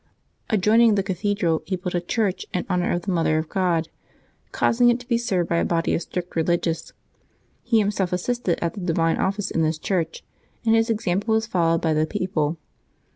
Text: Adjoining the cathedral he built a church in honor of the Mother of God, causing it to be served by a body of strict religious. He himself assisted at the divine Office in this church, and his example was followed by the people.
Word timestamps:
Adjoining 0.49 0.95
the 0.95 1.03
cathedral 1.03 1.61
he 1.67 1.75
built 1.75 1.93
a 1.93 2.01
church 2.01 2.47
in 2.55 2.65
honor 2.67 2.91
of 2.91 3.03
the 3.03 3.11
Mother 3.11 3.37
of 3.37 3.49
God, 3.49 3.87
causing 4.51 4.89
it 4.89 4.99
to 5.01 5.07
be 5.07 5.15
served 5.19 5.47
by 5.47 5.57
a 5.57 5.63
body 5.63 5.93
of 5.93 6.01
strict 6.01 6.35
religious. 6.35 6.93
He 7.61 7.77
himself 7.77 8.11
assisted 8.11 8.57
at 8.63 8.73
the 8.73 8.79
divine 8.79 9.17
Office 9.17 9.51
in 9.51 9.61
this 9.61 9.77
church, 9.77 10.23
and 10.65 10.73
his 10.73 10.89
example 10.89 11.35
was 11.35 11.45
followed 11.45 11.81
by 11.81 11.93
the 11.93 12.07
people. 12.07 12.57